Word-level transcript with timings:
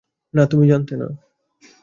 না, 0.33 0.43
তুমি 0.45 0.65
জানতে 0.67 0.93
না। 0.97 1.07